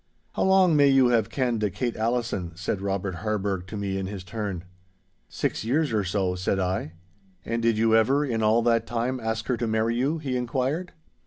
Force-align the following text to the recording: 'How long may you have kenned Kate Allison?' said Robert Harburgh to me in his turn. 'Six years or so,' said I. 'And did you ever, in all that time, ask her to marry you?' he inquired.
'How 0.33 0.41
long 0.41 0.75
may 0.75 0.87
you 0.87 1.09
have 1.09 1.29
kenned 1.29 1.61
Kate 1.75 1.95
Allison?' 1.95 2.53
said 2.55 2.81
Robert 2.81 3.13
Harburgh 3.21 3.67
to 3.67 3.77
me 3.77 3.99
in 3.99 4.07
his 4.07 4.23
turn. 4.23 4.63
'Six 5.29 5.63
years 5.63 5.93
or 5.93 6.03
so,' 6.03 6.33
said 6.33 6.57
I. 6.57 6.93
'And 7.45 7.61
did 7.61 7.77
you 7.77 7.95
ever, 7.95 8.25
in 8.25 8.41
all 8.41 8.63
that 8.63 8.87
time, 8.87 9.19
ask 9.19 9.45
her 9.45 9.57
to 9.57 9.67
marry 9.67 9.93
you?' 9.95 10.17
he 10.17 10.35
inquired. 10.35 10.93